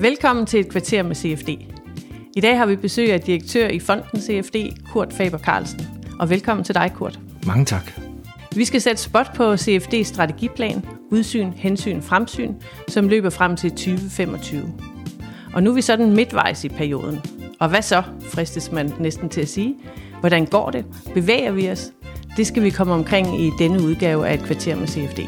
[0.00, 1.48] Velkommen til et kvarter med CFD.
[2.36, 4.56] I dag har vi besøg af direktør i fonden CFD,
[4.92, 5.80] Kurt Faber Carlsen.
[6.18, 7.20] Og velkommen til dig, Kurt.
[7.46, 7.92] Mange tak.
[8.56, 12.54] Vi skal sætte spot på CFD's strategiplan, udsyn, hensyn, fremsyn,
[12.88, 14.72] som løber frem til 2025.
[15.54, 17.20] Og nu er vi sådan midtvejs i perioden.
[17.60, 19.76] Og hvad så, fristes man næsten til at sige.
[20.20, 20.84] Hvordan går det?
[21.14, 21.92] Bevæger vi os?
[22.36, 25.20] Det skal vi komme omkring i denne udgave af et kvarter med CFD.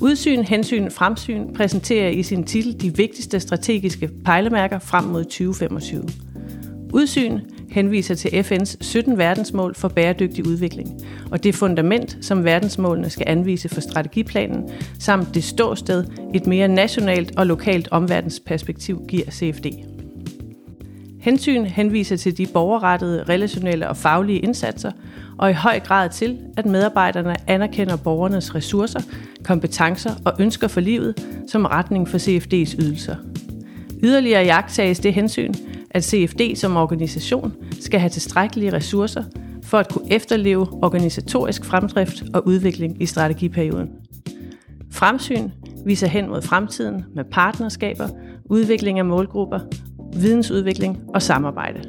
[0.00, 6.25] Udsyn, hensyn, fremsyn præsenterer i sin titel de vigtigste strategiske pejlemærker frem mod 2025.
[6.92, 7.40] Udsyn
[7.70, 13.68] henviser til FN's 17 verdensmål for bæredygtig udvikling, og det fundament, som verdensmålene skal anvise
[13.68, 19.66] for strategiplanen, samt det ståsted, et mere nationalt og lokalt omverdensperspektiv giver CFD.
[21.20, 24.90] Hensyn henviser til de borgerrettede, relationelle og faglige indsatser,
[25.38, 29.00] og i høj grad til, at medarbejderne anerkender borgernes ressourcer,
[29.44, 33.16] kompetencer og ønsker for livet som retning for CFD's ydelser.
[34.02, 35.54] Yderligere jagttages det hensyn,
[35.96, 39.24] at CFD som organisation skal have tilstrækkelige ressourcer
[39.62, 43.90] for at kunne efterleve organisatorisk fremdrift og udvikling i strategiperioden.
[44.92, 45.50] Fremsyn
[45.86, 48.08] viser hen mod fremtiden med partnerskaber,
[48.44, 49.60] udvikling af målgrupper,
[50.16, 51.82] vidensudvikling og samarbejde.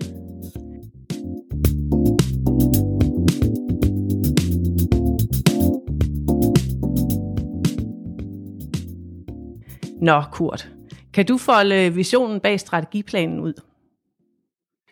[10.01, 10.69] Nå, Kurt.
[11.13, 13.53] Kan du folde visionen bag strategiplanen ud?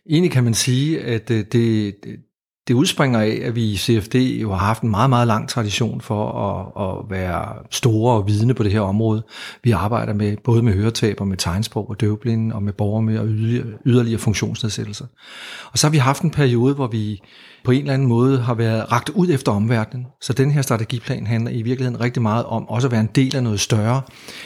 [0.09, 1.95] Egentlig kan man sige, at øh, det,
[2.67, 6.01] det udspringer af, at vi i CFD jo har haft en meget, meget lang tradition
[6.01, 9.23] for at, at være store og vidne på det her område.
[9.63, 13.13] Vi arbejder med både med høretab og med tegnsprog og døvblinde og med borgere med
[13.13, 15.05] yderligere, yderligere funktionsnedsættelser.
[15.71, 17.21] Og så har vi haft en periode, hvor vi
[17.65, 20.07] på en eller anden måde har været ragt ud efter omverdenen.
[20.21, 23.35] Så den her strategiplan handler i virkeligheden rigtig meget om også at være en del
[23.35, 24.01] af noget større,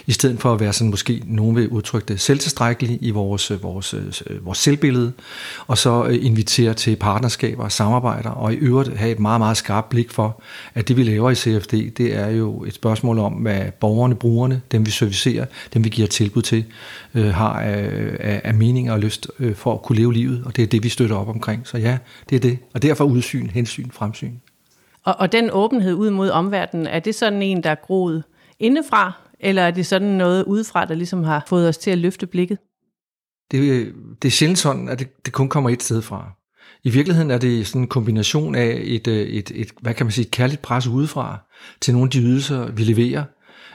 [0.05, 3.93] i stedet for at være sådan måske nogen vil udtrykke det selvtilstrækkelig i vores, vores,
[3.93, 5.11] øh, vores selvbillede,
[5.67, 9.57] og så øh, invitere til partnerskaber og samarbejder, og i øvrigt have et meget, meget
[9.57, 10.41] skarpt blik for,
[10.75, 14.61] at det vi laver i CFD, det er jo et spørgsmål om, hvad borgerne, brugerne,
[14.71, 16.65] dem vi servicerer, dem vi giver tilbud til,
[17.15, 20.55] øh, har af, af, af mening og lyst øh, for at kunne leve livet, og
[20.55, 21.61] det er det, vi støtter op omkring.
[21.67, 21.97] Så ja,
[22.29, 22.57] det er det.
[22.73, 24.33] Og derfor udsyn, hensyn, fremsyn.
[25.03, 28.23] Og, og den åbenhed ud mod omverdenen, er det sådan en, der er groet
[28.59, 32.27] indefra, eller er det sådan noget udefra, der ligesom har fået os til at løfte
[32.27, 32.57] blikket?
[33.51, 36.31] Det, det er sjældent sådan, at det, det kun kommer et sted fra.
[36.83, 40.25] I virkeligheden er det sådan en kombination af et, et, et, hvad kan man sige,
[40.25, 41.37] et kærligt pres udefra
[41.81, 43.23] til nogle af de ydelser, vi leverer,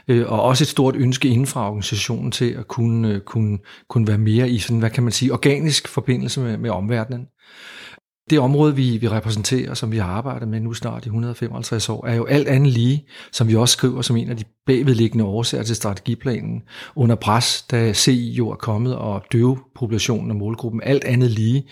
[0.08, 3.58] øh, og også et stort ønske inden fra organisationen til at kunne, kunne,
[3.88, 7.26] kunne være mere i sådan, hvad kan man sige, organisk forbindelse med, med omverdenen.
[8.30, 12.06] Det område, vi, vi repræsenterer, som vi har arbejdet med nu snart i 155 år,
[12.06, 15.64] er jo alt andet lige, som vi også skriver som en af de bagvedliggende årsager
[15.64, 16.62] til strategiplanen,
[16.96, 21.68] under pres, da CI jo er kommet, og døvepopulationen og målgruppen alt andet lige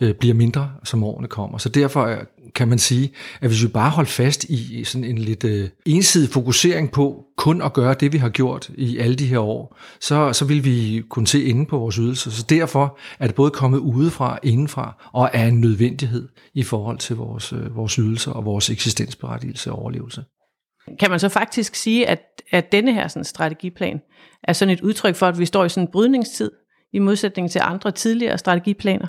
[0.00, 1.58] øh, bliver mindre, som årene kommer.
[1.58, 2.18] Så derfor
[2.54, 6.30] kan man sige, at hvis vi bare holder fast i sådan en lidt øh, ensidig
[6.30, 10.32] fokusering på kun at gøre det, vi har gjort i alle de her år, så,
[10.32, 12.30] så vil vi kunne se inde på vores ydelser.
[12.30, 17.16] Så derfor er det både kommet udefra, indenfra, og er en nødvendighed i forhold til
[17.16, 20.24] vores, øh, vores ydelser og vores eksistensberettigelse og overlevelse.
[21.00, 22.20] Kan man så faktisk sige, at,
[22.50, 24.00] at denne her sådan, strategiplan
[24.44, 26.50] er sådan et udtryk for, at vi står i sådan en brydningstid,
[26.92, 29.06] i modsætning til andre tidligere strategiplaner?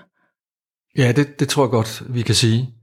[0.98, 2.77] Ja, det, det tror jeg godt, vi kan sige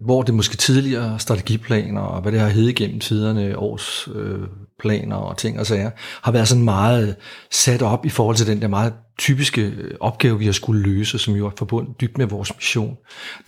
[0.00, 5.36] hvor det måske tidligere strategiplaner og hvad det har heddet gennem tiderne, årsplaner øh, og
[5.36, 5.90] ting og sager,
[6.22, 7.14] har været sådan meget øh,
[7.50, 11.18] sat op i forhold til den der meget typiske øh, opgave, vi har skulle løse,
[11.18, 12.96] som jo er forbundet dybt med vores mission.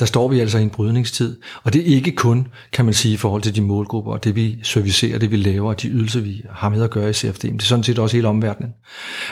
[0.00, 3.14] Der står vi altså i en brydningstid, og det er ikke kun, kan man sige,
[3.14, 6.20] i forhold til de målgrupper, og det vi servicerer, det vi laver, og de ydelser,
[6.20, 8.72] vi har med at gøre i CFD, men det er sådan set også hele omverdenen.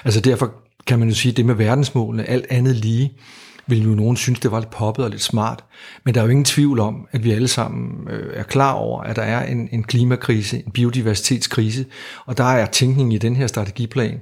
[0.05, 0.53] Altså derfor
[0.87, 3.13] kan man jo sige, det med verdensmålene, alt andet lige,
[3.71, 5.65] vil jo nogen synes, det var lidt poppet og lidt smart.
[6.05, 9.03] Men der er jo ingen tvivl om, at vi alle sammen øh, er klar over,
[9.03, 11.87] at der er en, en klimakrise, en biodiversitetskrise,
[12.27, 14.21] og der er tænkningen i den her strategiplan,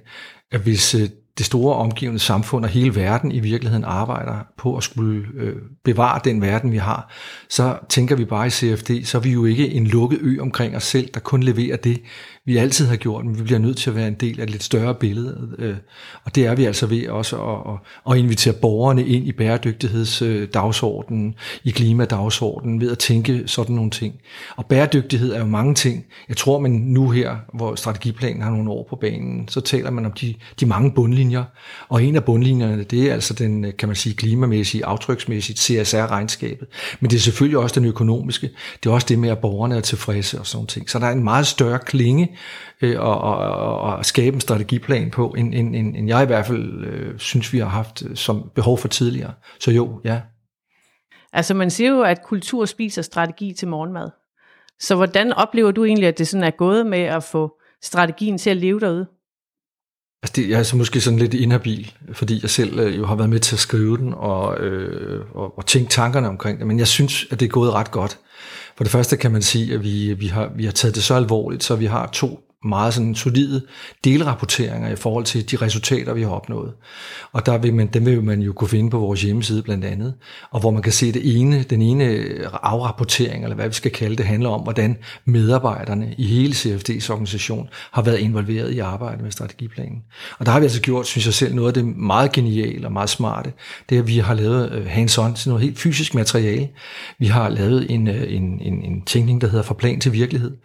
[0.52, 1.08] at hvis øh,
[1.38, 6.20] det store omgivende samfund og hele verden i virkeligheden arbejder på at skulle øh, bevare
[6.24, 7.12] den verden, vi har,
[7.50, 10.76] så tænker vi bare i CFD, så er vi jo ikke en lukket ø omkring
[10.76, 12.00] os selv, der kun leverer det,
[12.48, 14.50] vi altid har gjort, men vi bliver nødt til at være en del af et
[14.50, 15.48] lidt større billede.
[15.58, 15.76] Øh,
[16.24, 17.78] og det er vi altså ved også at, at,
[18.12, 21.34] at invitere borgerne ind i bæredygtighedsdagsordenen,
[21.64, 24.14] i klimadagsordenen, ved at tænke sådan nogle ting.
[24.56, 26.04] Og bæredygtighed er jo mange ting.
[26.28, 30.06] Jeg tror, man nu her, hvor strategiplanen har nogle år på banen, så taler man
[30.06, 31.44] om de, de mange bundlinjer.
[31.88, 36.66] Og en af bundlinjerne, det er altså den, øh, kan man sige, klimamæssige, aftryksmæssigt CSR-regnskabet.
[37.00, 38.50] Men det er selvfølgelig også den økonomiske.
[38.82, 40.90] Det er også det med, at borgerne er tilfredse og sådan nogle ting.
[40.90, 42.28] Så der er en meget større klinge
[42.82, 46.46] øh, og, og, og skabe en strategiplan på, end, end, end, end jeg i hvert
[46.46, 49.32] fald øh, synes, vi har haft øh, som behov for tidligere.
[49.61, 50.20] Så jo, ja.
[51.32, 54.11] Altså man siger jo, at kultur spiser strategi til morgenmad.
[54.81, 58.50] Så hvordan oplever du egentlig, at det sådan er gået med at få strategien til
[58.50, 59.06] at leve derude?
[60.23, 63.14] Altså det, jeg er så måske sådan lidt inhabil, fordi jeg selv øh, jo har
[63.14, 66.79] været med til at skrive den og, øh, og, og tænke tankerne omkring det, men
[66.79, 68.19] jeg synes, at det er gået ret godt.
[68.78, 71.14] For det første kan man sige, at vi, vi, har, vi har taget det så
[71.14, 73.62] alvorligt, så vi har to meget sådan solide
[74.05, 76.72] delrapporteringer i forhold til de resultater, vi har opnået.
[77.32, 80.14] Og der vil man, dem vil man jo kunne finde på vores hjemmeside blandt andet,
[80.50, 83.90] og hvor man kan se det ene, den ene øh, afrapportering, eller hvad vi skal
[83.90, 89.22] kalde det, handler om, hvordan medarbejderne i hele CFD's organisation har været involveret i arbejdet
[89.22, 90.02] med strategiplanen.
[90.38, 92.93] Og der har vi altså gjort, synes jeg selv, noget af det meget geniale og
[92.93, 93.52] meget smarte,
[93.88, 96.69] det er, at vi har lavet øh, hands-on til noget helt fysisk materiale.
[97.19, 100.56] Vi har lavet en, øh, en, en, en tænkning, der hedder fra plan til virkelighed,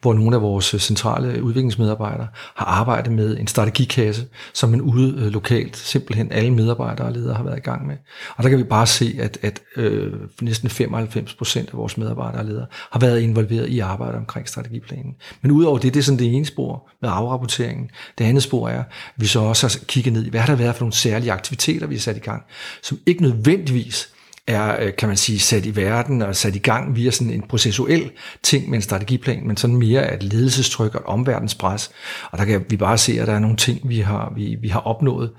[0.00, 5.32] hvor nogle af vores centrale udviklingsmedarbejdere har arbejdet med en strategikasse, som man ude øh,
[5.32, 7.96] lokalt, simpelthen alle medarbejdere og ledere har været i gang med.
[8.36, 12.40] Og der kan vi bare se, at, at øh, næsten 95 procent af vores medarbejdere
[12.40, 15.14] og ledere har været involveret i arbejdet omkring strategiplanen.
[15.42, 17.90] Men udover det, det er sådan det ene spor med afrapporteringen.
[18.18, 18.86] Det andet spor er, at
[19.16, 21.86] vi så også har kigget ned i, hvad har der været for nogle særlige aktiviteter,
[21.86, 22.42] vi har sat i gang,
[22.82, 24.08] som ikke nødvendigvis
[24.46, 27.42] er, øh, kan man sige, sat i verden og sat i gang via sådan en
[27.48, 28.10] processuel
[28.42, 31.90] ting med en strategiplan, men sådan mere et ledelsestryk og et omverdenspres.
[32.30, 34.68] Og der kan vi bare se, at der er nogle ting, vi har, vi, vi
[34.68, 35.30] har opnået.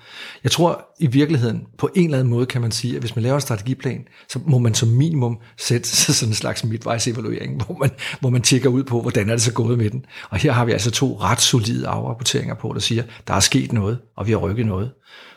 [0.43, 3.23] Jeg tror i virkeligheden, på en eller anden måde kan man sige, at hvis man
[3.23, 7.91] laver en strategiplan, så må man som minimum sætte sådan en slags midtvejsevaluering, hvor man,
[8.19, 10.05] hvor man tjekker ud på, hvordan er det så gået med den.
[10.29, 13.73] Og her har vi altså to ret solide afrapporteringer på, der siger, der er sket
[13.73, 14.91] noget, og vi har rykket noget.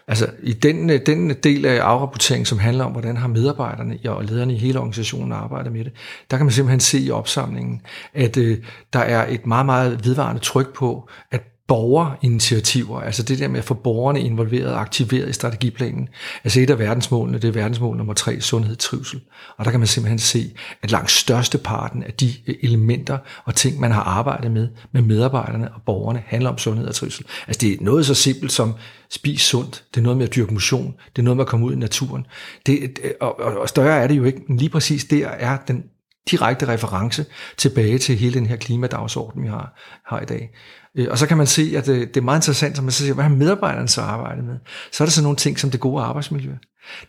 [0.09, 4.25] Altså i den, øh, den del af afrapporteringen, som handler om, hvordan har medarbejderne og
[4.25, 5.93] lederne i hele organisationen arbejdet med det,
[6.31, 7.83] der kan man simpelthen se i opsamlingen,
[8.15, 8.59] at øh,
[8.93, 13.65] der er et meget, meget vedvarende tryk på, at borgerinitiativer, altså det der med at
[13.65, 16.09] få borgerne involveret og aktiveret i strategiplanen.
[16.45, 19.21] Altså et af verdensmålene, det er verdensmål nummer tre, sundhed trivsel.
[19.57, 20.53] Og der kan man simpelthen se,
[20.83, 25.75] at langt størsteparten af de øh, elementer og ting, man har arbejdet med, med medarbejderne
[25.75, 27.25] og borgerne, handler om sundhed og trivsel.
[27.47, 28.75] Altså det er noget så simpelt som
[29.11, 31.67] spis sundt, det er noget med at dyrke motion, det er noget med at komme
[31.67, 32.27] ud i naturen.
[32.67, 35.85] Det, øh, og, og større er det jo ikke, men lige præcis der er den
[36.31, 37.27] direkte reference
[37.57, 39.75] tilbage til hele den her klimadagsorden, vi har,
[40.07, 40.51] har i dag.
[40.95, 43.03] Øh, og så kan man se, at det, det er meget interessant, at man så
[43.03, 44.59] siger, hvad har medarbejderne så arbejdet med?
[44.93, 46.53] Så er der sådan nogle ting som det gode arbejdsmiljø.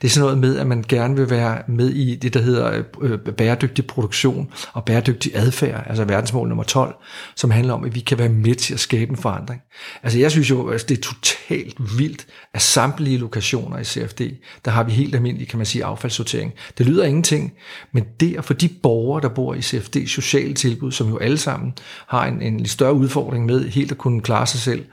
[0.01, 2.71] Det er sådan noget med, at man gerne vil være med i det, der hedder
[2.71, 6.95] øh, øh bæredygtig produktion og bæredygtig adfærd, altså verdensmål nummer 12,
[7.35, 9.61] som handler om, at vi kan være med til at skabe en forandring.
[10.03, 14.21] Altså jeg synes jo, at det er totalt vildt, at samtlige lokationer i CFD,
[14.65, 16.53] der har vi helt almindelig, kan man sige, affaldssortering.
[16.77, 17.53] Det lyder ingenting,
[17.91, 21.37] men det at for de borgere, der bor i CFD sociale tilbud, som jo alle
[21.37, 21.73] sammen
[22.07, 24.85] har en, en lidt større udfordring med helt at kunne klare sig selv,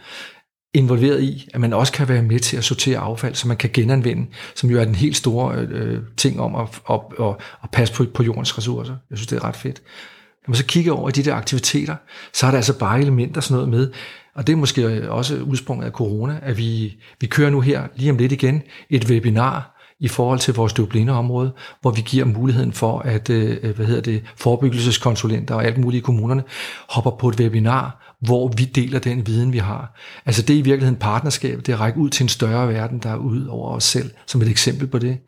[0.75, 3.71] involveret i, at man også kan være med til at sortere affald, så man kan
[3.73, 7.95] genanvende, som jo er den helt store øh, ting om at, at, at, at passe
[7.95, 8.97] på, på jordens ressourcer.
[9.11, 9.83] Jeg synes, det er ret fedt.
[10.47, 11.97] Når man så kigger over i de der aktiviteter,
[12.33, 13.93] så er der altså bare elementer sådan noget med,
[14.35, 18.11] og det er måske også udsprunget af corona, at vi, vi kører nu her lige
[18.11, 22.99] om lidt igen et webinar i forhold til vores område, hvor vi giver muligheden for,
[22.99, 26.43] at øh, hvad hedder det, forebyggelseskonsulenter og alt muligt i kommunerne
[26.89, 29.95] hopper på et webinar, hvor vi deler den viden, vi har.
[30.27, 32.99] Altså det er i virkeligheden partnerskab, det er at række ud til en større verden,
[32.99, 35.19] der er ud over os selv, som et eksempel på det.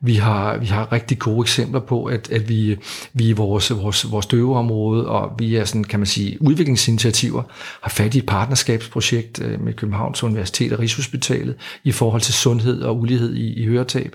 [0.00, 2.76] Vi har, vi har rigtig gode eksempler på, at, at vi,
[3.12, 7.42] vi i vores, vores, vores døveområde, og vi er sådan, kan man sige, udviklingsinitiativer,
[7.82, 12.82] har fat i et partnerskabsprojekt øh, med Københavns Universitet og Rigshospitalet i forhold til sundhed
[12.82, 14.14] og ulighed i, i høretab.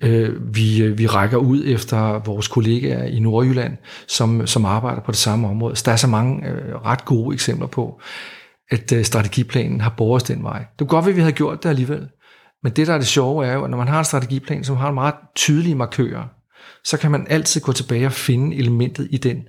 [0.00, 5.10] Øh, vi, øh, vi rækker ud efter vores kollegaer i Nordjylland, som, som arbejder på
[5.10, 5.76] det samme område.
[5.76, 6.42] Så der er så mange
[6.84, 8.00] ret gode eksempler på,
[8.70, 10.58] at øh, strategiplanen har båret os den vej.
[10.58, 12.08] Det kunne godt være, at vi havde gjort det alligevel.
[12.62, 14.76] Men det, der er det sjove, er jo, at når man har en strategiplan, som
[14.76, 16.24] har en meget tydelige markører,
[16.84, 19.48] så kan man altid gå tilbage og finde elementet i den.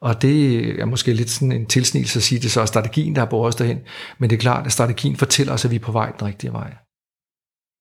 [0.00, 3.14] Og det er måske lidt sådan en tilsnigelse at sige, at det så er strategien,
[3.14, 3.80] der har båret os derhen.
[4.18, 6.52] Men det er klart, at strategien fortæller os, at vi er på vej den rigtige
[6.52, 6.76] vej.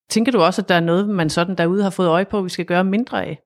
[0.10, 2.50] Tænker du også, at der er noget, man sådan derude har fået øje på, vi
[2.50, 3.40] skal gøre mindre af?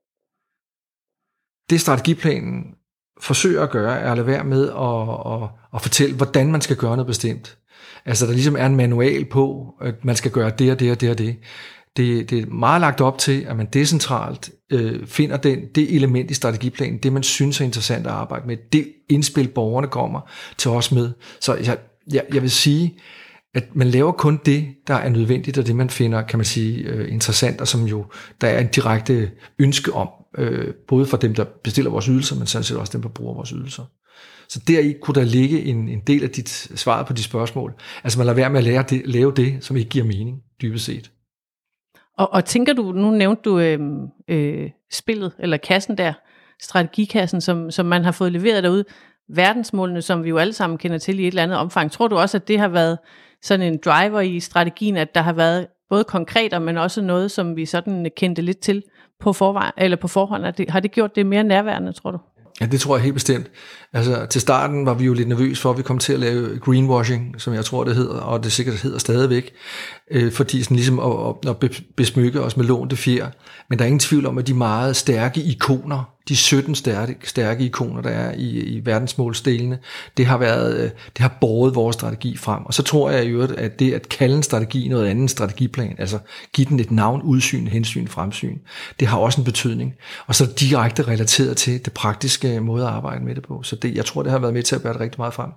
[1.70, 2.76] Det strategiplanen
[3.24, 6.76] forsøger at gøre, er at lade være med at, at, at fortælle, hvordan man skal
[6.76, 7.58] gøre noget bestemt.
[8.06, 11.02] Altså, der ligesom er en manual på, at man skal gøre det og det og
[11.02, 11.36] det og det.
[11.98, 16.32] Det, det er meget lagt op til, at man decentralt øh, finder den, det element
[16.32, 20.72] i strategiplanen, det man synes er interessant at arbejde med, det indspil borgerne kommer til
[20.72, 21.12] os med.
[21.40, 21.78] Så jeg,
[22.14, 22.98] jeg, jeg vil sige,
[23.56, 26.84] at man laver kun det, der er nødvendigt, og det man finder, kan man sige,
[26.84, 28.06] øh, interessant, og som jo,
[28.42, 32.48] der er en direkte ønske om, øh, både for dem, der bestiller vores ydelser, men
[32.48, 33.84] sådan set også dem, der bruger vores ydelser.
[34.50, 37.74] Så deri kunne der ligge en, en del af dit svar på de spørgsmål.
[38.04, 40.86] Altså man lader være med at lære det, lave det, som ikke giver mening, dybest
[40.86, 41.12] set.
[42.18, 43.80] Og, og tænker du, nu nævnte du øh,
[44.28, 46.14] øh, spillet, eller kassen der,
[46.62, 48.86] strategikassen, som, som man har fået leveret derude,
[49.30, 51.92] verdensmålene, som vi jo alle sammen kender til i et eller andet omfang.
[51.92, 52.98] Tror du også, at det har været
[53.42, 57.56] sådan en driver i strategien, at der har været både konkret, men også noget, som
[57.56, 58.84] vi sådan kendte lidt til
[59.24, 60.54] på, forvej, eller på forhånd?
[60.58, 62.18] Det, har det gjort det mere nærværende, tror du?
[62.62, 63.52] Ja, det tror jeg helt bestemt.
[63.94, 66.60] Altså, til starten var vi jo lidt nervøs for, at vi kom til at lave
[66.60, 69.54] greenwashing, som jeg tror, det hedder, og det sikkert hedder stadigvæk,
[70.12, 73.28] øh, fordi sådan ligesom at, at besmykke os med lånte fjer.
[73.70, 77.66] Men der er ingen tvivl om, at de meget stærke ikoner, de 17 stærke, stærke
[77.66, 79.80] ikoner, der er i, i verdensmålsdelene,
[80.18, 82.66] det har, været, øh, det har båret vores strategi frem.
[82.66, 85.96] Og så tror jeg i øvrigt, at det at kalde en strategi noget andet strategiplan,
[85.98, 86.20] altså
[86.54, 88.58] give den et navn, udsyn, hensyn, fremsyn,
[89.00, 89.94] det har også en betydning.
[90.28, 93.64] Og så direkte relateret til det praktiske måde at arbejde med det på.
[93.64, 95.50] Så det, jeg tror, det har været med til at bære det rigtig meget frem.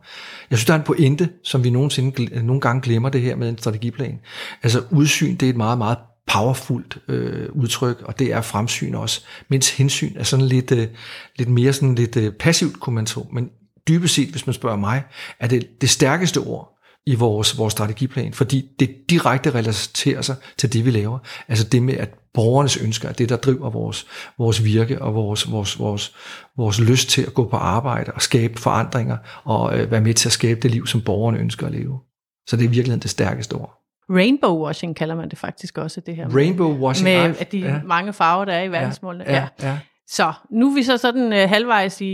[0.50, 3.48] Jeg synes, der er en pointe, som vi nogensinde, nogle gange glemmer det her med
[3.48, 4.18] en strategiplan.
[4.62, 9.24] Altså udsyn, det er et meget, meget powerfult øh, udtryk, og det er fremsyn også,
[9.48, 10.88] mens hensyn er sådan lidt, øh,
[11.36, 13.28] lidt mere sådan lidt øh, passivt, kunne man tro.
[13.32, 13.50] Men
[13.88, 15.02] dybest set, hvis man spørger mig,
[15.40, 16.72] er det det stærkeste ord
[17.06, 21.18] i vores, vores strategiplan, fordi det direkte relaterer sig til det, vi laver.
[21.48, 24.06] Altså det med, at borgernes ønsker er det, der driver vores,
[24.38, 26.14] vores virke og vores, vores, vores,
[26.56, 30.28] vores lyst til at gå på arbejde og skabe forandringer og øh, være med til
[30.28, 32.00] at skabe det liv, som borgerne ønsker at leve.
[32.48, 33.85] Så det er i virkeligheden det stærkeste ord.
[34.10, 36.28] Rainbow washing kalder man det faktisk også, det her.
[36.28, 37.04] Rainbow washing.
[37.04, 37.80] Med at de ja.
[37.84, 39.24] mange farver, der er i verdensmålene.
[39.28, 39.78] Ja, ja, ja.
[40.08, 42.06] Så nu er vi så sådan uh, halvvejs i,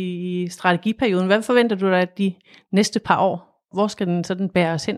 [0.42, 1.26] i strategiperioden.
[1.26, 2.34] Hvad forventer du dig at de
[2.72, 3.68] næste par år?
[3.74, 4.96] Hvor skal den sådan bæres hen?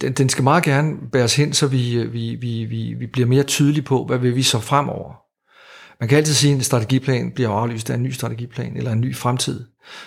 [0.00, 3.28] Den, den skal meget gerne bæres hen, så vi, øh, vi, vi, vi, vi bliver
[3.28, 5.14] mere tydelige på, hvad vil vi så fremover.
[6.00, 9.00] Man kan altid sige, at en strategiplan bliver aflyst af en ny strategiplan eller en
[9.00, 9.64] ny fremtid.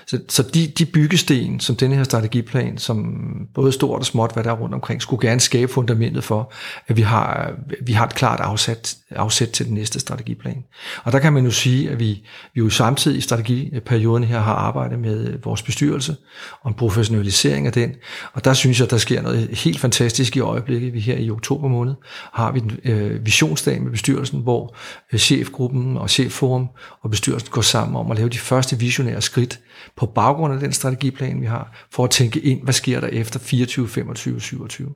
[0.07, 3.15] Så, så de, de byggesten, som denne her strategiplan, som
[3.53, 6.53] både stort og småt, hvad der er rundt omkring, skulle gerne skabe fundamentet for,
[6.87, 7.51] at vi har,
[7.81, 10.63] vi har et klart afsat, afsæt til den næste strategiplan.
[11.03, 14.53] Og der kan man jo sige, at vi, vi jo samtidig i strategiperioden her har
[14.53, 16.15] arbejdet med vores bestyrelse
[16.61, 17.93] og en professionalisering af den.
[18.33, 20.93] Og der synes jeg, der sker noget helt fantastisk i øjeblikket.
[20.93, 21.93] Vi her i oktober måned
[22.33, 24.75] har vi en øh, visionsdag med bestyrelsen, hvor
[25.13, 26.67] øh, chefgruppen og chefforum
[27.01, 29.59] og bestyrelsen går sammen om at lave de første visionære skridt
[29.97, 33.39] på baggrund af den strategiplan, vi har, for at tænke ind, hvad sker der efter
[33.39, 34.93] 24, 25, 27,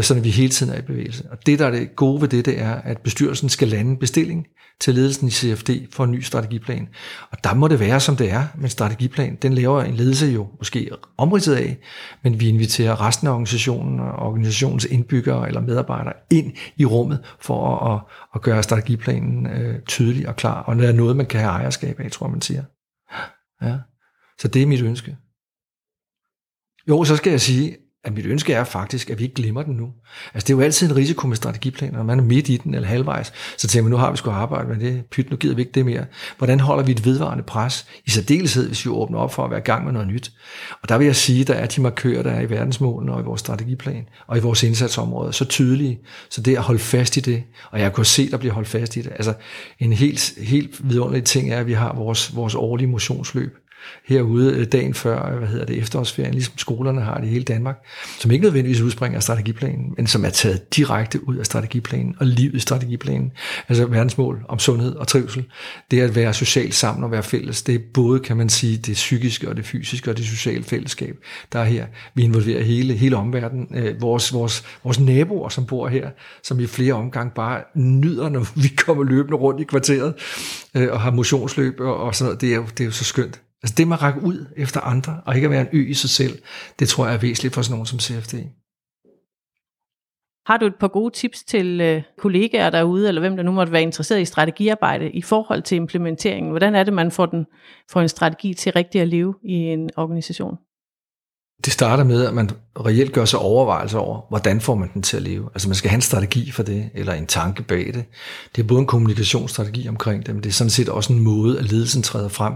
[0.00, 1.24] så vi hele tiden er i bevægelse.
[1.30, 3.96] Og det, der er det gode ved det, det er, at bestyrelsen skal lande en
[3.96, 4.46] bestilling
[4.82, 6.88] til ledelsen i CFD for en ny strategiplan.
[7.30, 9.38] Og der må det være, som det er men en strategiplan.
[9.42, 11.76] Den laver en ledelse jo måske omridset af,
[12.24, 17.76] men vi inviterer resten af organisationen og organisationens indbyggere eller medarbejdere ind i rummet for
[17.76, 18.00] at,
[18.34, 20.62] at gøre strategiplanen øh, tydelig og klar.
[20.62, 22.62] Og det er noget, man kan have ejerskab af, tror man siger.
[23.62, 23.78] Ja.
[24.42, 25.16] Så det er mit ønske.
[26.88, 29.74] Jo, så skal jeg sige, at mit ønske er faktisk, at vi ikke glemmer den
[29.74, 29.92] nu.
[30.34, 32.74] Altså det er jo altid en risiko med strategiplaner, når man er midt i den
[32.74, 35.54] eller halvvejs, så tænker man, nu har vi sgu arbejde med det, pyt, nu gider
[35.54, 36.06] vi ikke det mere.
[36.38, 39.58] Hvordan holder vi et vedvarende pres, i særdeleshed, hvis vi åbner op for at være
[39.58, 40.32] i gang med noget nyt?
[40.82, 43.24] Og der vil jeg sige, der er de markører, der er i verdensmålene og i
[43.24, 47.42] vores strategiplan og i vores indsatsområder, så tydelige, så det at holde fast i det,
[47.70, 49.12] og jeg kunne se, der bliver holdt fast i det.
[49.12, 49.34] Altså
[49.78, 53.56] en helt, helt vidunderlig ting er, at vi har vores, vores årlige motionsløb,
[54.08, 57.44] herude øh, dagen før øh, hvad hedder det, efterårsferien, ligesom skolerne har det i hele
[57.44, 57.76] Danmark,
[58.18, 62.26] som ikke nødvendigvis udspringer af strategiplanen, men som er taget direkte ud af strategiplanen og
[62.26, 63.32] livet i strategiplanen.
[63.68, 65.44] Altså verdensmål om sundhed og trivsel.
[65.90, 68.94] Det at være socialt sammen og være fælles, det er både, kan man sige, det
[68.94, 71.16] psykiske og det fysiske og det sociale fællesskab,
[71.52, 71.86] der er her.
[72.14, 73.68] Vi involverer hele, hele omverdenen.
[73.74, 76.10] Øh, vores, vores, vores naboer, som bor her,
[76.42, 80.14] som i flere omgange bare nyder, når vi kommer løbende rundt i kvarteret
[80.74, 82.40] øh, og har motionsløb og, og sådan noget.
[82.40, 83.40] Det er, jo, det er jo så skønt.
[83.62, 85.94] Altså det med at række ud efter andre, og ikke at være en ø i
[85.94, 86.42] sig selv,
[86.78, 88.34] det tror jeg er væsentligt for sådan nogen som CFD.
[90.46, 93.72] Har du et par gode tips til øh, kollegaer derude, eller hvem der nu måtte
[93.72, 96.50] være interesseret i strategiarbejde i forhold til implementeringen?
[96.50, 97.46] Hvordan er det, man får, den,
[97.90, 100.56] får en strategi til rigtigt at leve i en organisation?
[101.64, 102.50] Det starter med, at man
[102.86, 105.48] reelt gør sig overvejelser over, hvordan får man den til at leve.
[105.54, 108.04] Altså man skal have en strategi for det, eller en tanke bag det.
[108.56, 111.58] Det er både en kommunikationsstrategi omkring det, men det er sådan set også en måde,
[111.58, 112.52] at ledelsen træder frem,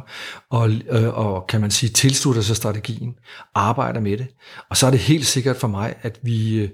[0.51, 3.15] og, øh, og kan man sige, tilslutter sig strategien,
[3.55, 4.27] arbejder med det.
[4.71, 6.69] Og så er det helt sikkert for mig, at vi, øh,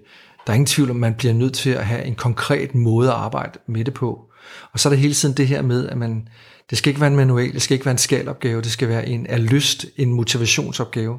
[0.47, 3.15] der er ingen tvivl om, man bliver nødt til at have en konkret måde at
[3.15, 4.21] arbejde med det på.
[4.73, 6.29] Og så er det hele tiden det her med, at man,
[6.71, 9.09] det skal ikke være en manual, det skal ikke være en skalopgave, det skal være
[9.09, 11.19] en af lyst, en motivationsopgave,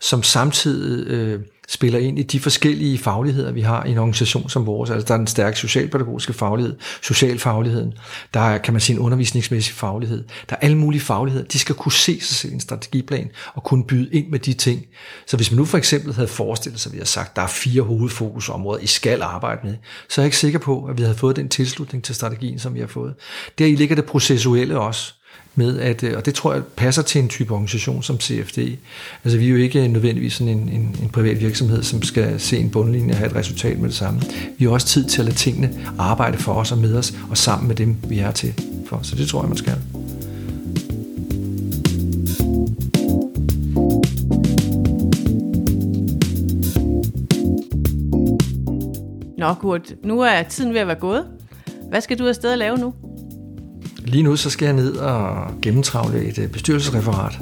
[0.00, 4.66] som samtidig øh, spiller ind i de forskellige fagligheder, vi har i en organisation som
[4.66, 4.90] vores.
[4.90, 7.92] Altså der er den stærke socialpædagogiske faglighed, socialfagligheden,
[8.34, 10.24] der er, kan man sige, en undervisningsmæssig faglighed.
[10.50, 11.44] Der er alle mulige fagligheder.
[11.44, 14.52] De skal kunne se sig selv i en strategiplan og kunne byde ind med de
[14.52, 14.86] ting.
[15.26, 17.42] Så hvis man nu for eksempel havde forestillet sig, at vi har sagt, at der
[17.42, 19.74] er fire hovedfokusområder, I skal arbejde med,
[20.08, 22.74] så er jeg ikke sikker på, at vi havde fået den tilslutning til strategien, som
[22.74, 23.14] vi har fået.
[23.58, 25.14] Der i ligger det processuelle også
[25.58, 28.58] med, at, øh, og det tror jeg passer til en type organisation som CFD.
[29.24, 32.58] Altså vi er jo ikke nødvendigvis sådan en, en, en privat virksomhed, som skal se
[32.58, 34.20] en bundlinje og have et resultat med det samme.
[34.58, 37.36] Vi har også tid til at lade tingene arbejde for os og med os, og
[37.36, 38.54] sammen med dem, vi er til
[38.86, 39.00] for.
[39.02, 39.74] Så det tror jeg, man skal.
[49.38, 51.26] Nå Kurt, nu er tiden ved at være gået.
[51.88, 52.94] Hvad skal du afsted og lave nu?
[54.08, 57.38] Lige nu så skal jeg ned og gennemtravle et øh, bestyrelsesreferat,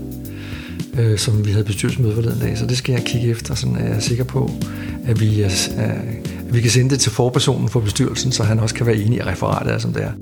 [0.99, 3.85] øh, som vi havde bestyrelsesmøde forleden dag, så det skal jeg kigge efter, så er
[3.85, 4.51] jeg sikker på,
[5.05, 8.75] at vi, er, at vi kan sende det til forpersonen for bestyrelsen, så han også
[8.75, 10.13] kan være enig i referatet, er, som det er.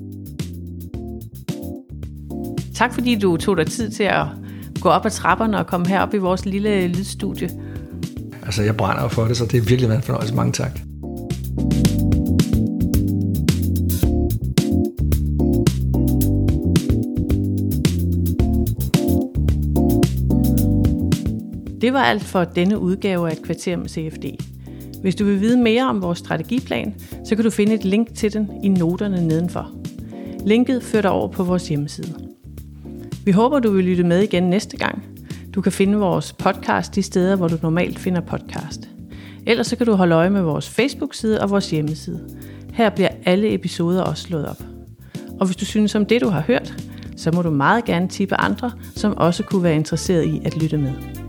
[2.75, 4.27] Tak fordi du tog dig tid til at
[4.81, 7.51] gå op ad trapperne og komme herop i vores lille lydstudie.
[8.43, 10.35] Altså, jeg brænder for det, så det er virkelig været en fornøjelse.
[10.35, 10.81] Mange tak.
[21.85, 24.25] Det var alt for denne udgave af et kvarter med CFD.
[25.01, 28.33] Hvis du vil vide mere om vores strategiplan, så kan du finde et link til
[28.33, 29.71] den i noterne nedenfor.
[30.47, 32.15] Linket fører dig over på vores hjemmeside.
[33.25, 35.05] Vi håber, du vil lytte med igen næste gang.
[35.55, 38.89] Du kan finde vores podcast de steder, hvor du normalt finder podcast.
[39.47, 42.21] Ellers så kan du holde øje med vores Facebook-side og vores hjemmeside.
[42.73, 44.63] Her bliver alle episoder også slået op.
[45.41, 46.75] Og hvis du synes om det, du har hørt,
[47.17, 50.79] så må du meget gerne tippe andre, som også kunne være interesseret i at lytte
[50.79, 51.24] med.